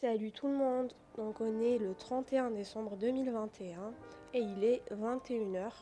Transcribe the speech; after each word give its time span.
Salut 0.00 0.30
tout 0.30 0.46
le 0.46 0.54
monde, 0.54 0.92
donc 1.16 1.40
on 1.40 1.60
est 1.60 1.76
le 1.76 1.92
31 1.92 2.52
décembre 2.52 2.96
2021 2.98 3.92
et 4.32 4.38
il 4.38 4.62
est 4.62 4.80
21h. 4.92 5.72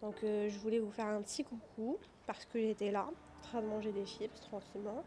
Donc 0.00 0.16
euh, 0.24 0.48
je 0.48 0.58
voulais 0.58 0.80
vous 0.80 0.90
faire 0.90 1.06
un 1.06 1.22
petit 1.22 1.44
coucou 1.44 1.96
parce 2.26 2.44
que 2.44 2.58
j'étais 2.58 2.90
là, 2.90 3.06
en 3.06 3.42
train 3.42 3.62
de 3.62 3.68
manger 3.68 3.92
des 3.92 4.04
chips 4.04 4.40
tranquillement. 4.40 5.04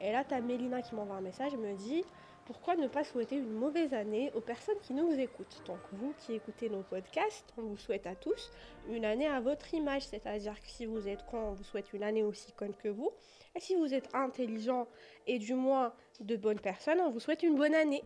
Et 0.00 0.10
là, 0.10 0.24
t'as 0.26 0.40
Mélina 0.40 0.80
qui 0.80 0.94
m'envoie 0.94 1.16
un 1.16 1.20
message, 1.20 1.52
elle 1.52 1.60
me 1.60 1.74
dit 1.74 2.02
pourquoi 2.46 2.76
ne 2.76 2.88
pas 2.88 3.04
souhaiter 3.04 3.36
une 3.36 3.52
mauvaise 3.52 3.94
année 3.94 4.32
aux 4.34 4.40
personnes 4.40 4.78
qui 4.82 4.94
nous 4.94 5.12
écoutent? 5.12 5.62
Donc 5.66 5.78
vous 5.92 6.12
qui 6.18 6.34
écoutez 6.34 6.68
nos 6.68 6.82
podcasts, 6.82 7.52
on 7.56 7.62
vous 7.62 7.76
souhaite 7.76 8.06
à 8.06 8.14
tous 8.14 8.50
une 8.88 9.04
année 9.04 9.26
à 9.26 9.40
votre 9.40 9.72
image, 9.74 10.02
c'est-à-dire 10.02 10.58
que 10.60 10.66
si 10.66 10.86
vous 10.86 11.08
êtes 11.08 11.24
con, 11.26 11.38
on 11.38 11.52
vous 11.52 11.64
souhaite 11.64 11.92
une 11.92 12.02
année 12.02 12.22
aussi 12.22 12.52
conne 12.52 12.74
que 12.74 12.88
vous. 12.88 13.10
Et 13.54 13.60
si 13.60 13.74
vous 13.76 13.94
êtes 13.94 14.14
intelligent 14.14 14.88
et 15.26 15.38
du 15.38 15.54
moins 15.54 15.92
de 16.20 16.36
bonnes 16.36 16.60
personnes, 16.60 17.00
on 17.00 17.10
vous 17.10 17.20
souhaite 17.20 17.42
une 17.42 17.56
bonne 17.56 17.74
année. 17.74 18.02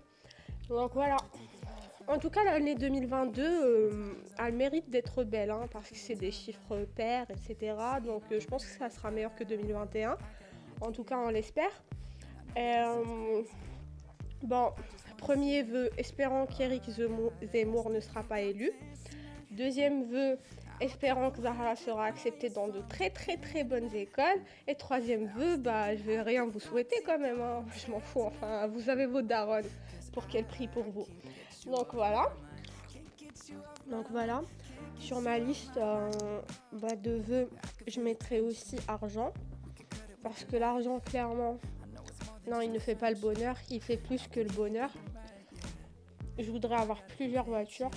Donc 0.68 0.92
voilà. 0.94 1.16
En 2.08 2.18
tout 2.18 2.30
cas, 2.30 2.44
l'année 2.44 2.76
2022, 2.76 3.42
euh, 3.42 4.12
elle 4.38 4.54
mérite 4.54 4.88
d'être 4.90 5.24
belle, 5.24 5.50
hein, 5.50 5.66
parce 5.72 5.90
que 5.90 5.96
c'est 5.96 6.14
des 6.14 6.30
chiffres 6.30 6.86
pairs, 6.94 7.26
etc. 7.30 7.74
Donc 8.04 8.22
euh, 8.30 8.38
je 8.38 8.46
pense 8.46 8.64
que 8.64 8.70
ça 8.70 8.90
sera 8.90 9.10
meilleur 9.10 9.34
que 9.34 9.42
2021. 9.42 10.16
En 10.82 10.92
tout 10.92 11.02
cas, 11.02 11.18
on 11.18 11.30
l'espère. 11.30 11.70
Euh, 12.56 13.42
bon, 14.46 14.72
premier 15.18 15.62
vœu, 15.62 15.90
espérant 15.98 16.46
qu'Éric 16.46 16.84
Zemmour 16.90 17.90
ne 17.90 18.00
sera 18.00 18.22
pas 18.22 18.40
élu. 18.40 18.70
Deuxième 19.50 20.04
vœu, 20.04 20.38
espérant 20.80 21.30
que 21.30 21.40
Zahra 21.42 21.76
sera 21.76 22.06
acceptée 22.06 22.50
dans 22.50 22.68
de 22.68 22.80
très 22.88 23.10
très 23.10 23.36
très 23.36 23.64
bonnes 23.64 23.92
écoles. 23.94 24.40
Et 24.66 24.74
troisième 24.74 25.26
vœu, 25.26 25.56
bah 25.56 25.94
je 25.96 26.02
vais 26.02 26.20
rien 26.20 26.46
vous 26.46 26.60
souhaiter 26.60 26.96
quand 27.04 27.18
même, 27.18 27.40
hein. 27.40 27.64
je 27.76 27.90
m'en 27.90 28.00
fous, 28.00 28.22
enfin 28.22 28.66
vous 28.66 28.88
avez 28.90 29.06
vos 29.06 29.22
darons 29.22 29.62
pour 30.12 30.26
qu'elle 30.26 30.46
prie 30.46 30.68
pour 30.68 30.84
vous? 30.84 31.06
Donc 31.66 31.92
voilà. 31.92 32.32
Donc 33.90 34.06
voilà. 34.10 34.42
Sur 34.98 35.20
ma 35.20 35.38
liste 35.38 35.76
euh, 35.76 36.10
bah, 36.72 36.96
de 36.96 37.12
vœux, 37.12 37.50
je 37.86 38.00
mettrai 38.00 38.40
aussi 38.40 38.76
argent. 38.88 39.32
Parce 40.22 40.44
que 40.44 40.56
l'argent, 40.56 40.98
clairement, 41.00 41.58
non, 42.50 42.60
il 42.60 42.70
ne 42.70 42.78
fait 42.78 42.94
pas 42.94 43.10
le 43.10 43.16
bonheur, 43.16 43.56
il 43.70 43.80
fait 43.80 43.96
plus 43.96 44.28
que 44.28 44.40
le 44.40 44.50
bonheur. 44.50 44.90
Je 46.38 46.50
voudrais 46.50 46.76
avoir 46.76 47.02
plusieurs 47.06 47.44
voitures 47.44 47.90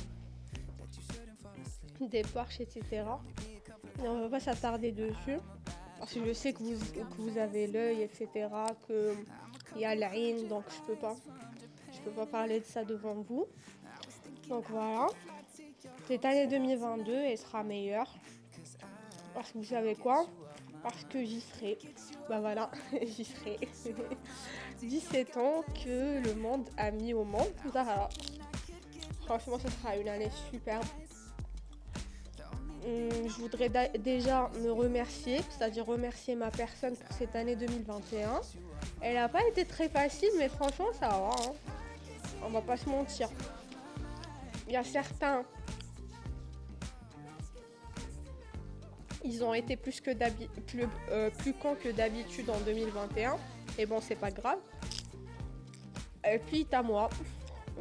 des 2.00 2.22
Porsche, 2.22 2.62
etc. 2.62 3.04
Et 4.04 4.08
on 4.08 4.22
va 4.22 4.30
pas 4.30 4.40
s'attarder 4.40 4.92
dessus. 4.92 5.38
Parce 5.98 6.14
que 6.14 6.26
je 6.26 6.32
sais 6.32 6.54
que 6.54 6.64
vous, 6.64 7.38
avez 7.38 7.68
l'œil, 7.68 8.04
etc. 8.04 8.48
Qu'il 8.88 9.82
y 9.82 9.86
a 9.86 9.96
la 9.96 10.10
donc 10.48 10.64
je 10.70 10.82
peux 10.88 10.96
pas. 10.96 11.16
Peux 12.06 12.12
pas 12.12 12.26
parler 12.26 12.62
de 12.62 12.66
ça 12.66 12.86
devant 12.86 13.16
vous. 13.16 13.46
Donc 14.48 14.64
voilà. 14.70 15.08
Cette 16.08 16.24
année 16.24 16.48
2022, 16.48 17.14
elle 17.14 17.38
sera 17.38 17.62
meilleure. 17.62 18.12
Parce 19.34 19.52
que 19.52 19.58
vous 19.58 19.66
savez 19.66 19.96
quoi? 19.96 20.26
Parce 20.84 21.04
que 21.06 21.24
j'y 21.24 21.42
serai. 21.42 21.78
Bah 22.30 22.40
voilà, 22.40 22.72
j'y 23.02 23.26
serai. 23.26 23.60
17 24.82 25.38
ans 25.38 25.64
que 25.84 26.24
le 26.24 26.36
monde 26.36 26.68
a 26.78 26.92
mis 26.92 27.14
au 27.14 27.24
monde. 27.24 27.52
Franchement, 29.26 29.60
ce 29.60 29.70
sera 29.70 29.96
une 29.98 30.10
année 30.10 30.32
superbe 30.52 30.86
Hum, 32.86 33.10
je 33.28 33.42
voudrais 33.42 33.70
déjà 34.00 34.50
me 34.62 34.72
remercier, 34.72 35.42
c'est-à-dire 35.50 35.86
remercier 35.86 36.36
ma 36.36 36.50
personne 36.50 36.96
pour 36.96 37.16
cette 37.18 37.36
année 37.36 37.56
2021. 37.56 38.40
Elle 39.02 39.16
n'a 39.16 39.28
pas 39.28 39.46
été 39.48 39.66
très 39.66 39.90
facile, 39.90 40.30
mais 40.38 40.48
franchement, 40.48 40.88
ça 40.98 41.10
va. 41.10 41.32
Hein. 41.40 41.54
On 42.42 42.50
va 42.50 42.62
pas 42.62 42.78
se 42.78 42.88
mentir. 42.88 43.30
Il 44.68 44.74
y 44.74 44.78
a 44.78 44.84
certains. 44.84 45.44
Ils 49.24 49.44
ont 49.44 49.54
été 49.54 49.76
plus 49.76 50.00
que 50.00 50.12
plus, 50.62 50.88
euh, 51.12 51.30
plus 51.30 51.54
cons 51.54 51.76
que 51.76 51.90
d'habitude 51.90 52.50
en 52.50 52.60
2021. 52.62 53.38
Et 53.78 53.86
bon, 53.86 54.00
c'est 54.02 54.16
pas 54.16 54.32
grave. 54.32 54.60
Et 56.30 56.40
puis, 56.40 56.66
t'as 56.66 56.82
moi. 56.82 57.10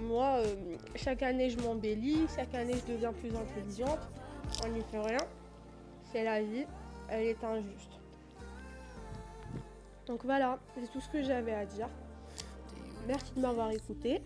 Moi, 0.01 0.39
euh, 0.39 0.77
chaque 0.97 1.23
année, 1.23 1.51
je 1.51 1.59
m'embellis. 1.59 2.27
Chaque 2.35 2.55
année, 2.55 2.75
je 2.87 2.93
deviens 2.93 3.13
plus 3.13 3.35
intelligente 3.35 4.01
on 4.65 4.69
n'y 4.69 4.83
fait 4.83 4.99
rien. 4.99 5.19
C'est 6.13 6.25
la 6.25 6.43
vie, 6.43 6.65
elle 7.09 7.27
est 7.27 7.45
injuste. 7.45 7.93
Donc 10.07 10.25
voilà, 10.25 10.59
c'est 10.75 10.91
tout 10.91 11.01
ce 11.01 11.09
que 11.09 11.23
j'avais 11.23 11.55
à 11.55 11.67
dire. 11.67 11.89
Merci 13.07 13.33
de 13.35 13.41
m'avoir 13.41 13.71
écouté. 13.71 14.23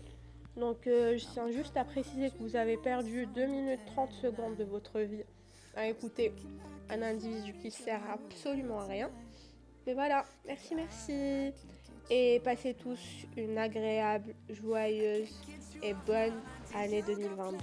Donc 0.55 0.87
euh, 0.87 1.17
je 1.17 1.25
tiens 1.33 1.51
juste 1.51 1.75
à 1.77 1.83
préciser 1.83 2.29
que 2.29 2.37
vous 2.39 2.55
avez 2.55 2.77
perdu 2.77 3.25
2 3.25 3.45
minutes 3.47 3.81
30 3.87 4.11
secondes 4.13 4.55
de 4.55 4.63
votre 4.63 4.99
vie 4.99 5.23
à 5.75 5.87
écouter 5.87 6.33
un 6.89 7.01
individu 7.01 7.53
qui 7.61 7.71
sert 7.71 8.01
absolument 8.11 8.79
à 8.79 8.85
rien. 8.85 9.09
Mais 9.85 9.93
voilà, 9.93 10.25
merci, 10.45 10.75
merci. 10.75 11.53
Et 12.09 12.41
passez 12.43 12.73
tous 12.73 12.99
une 13.37 13.57
agréable, 13.57 14.33
joyeuse 14.49 15.33
et 15.81 15.93
bonne 16.05 16.41
année 16.75 17.01
2022. 17.01 17.57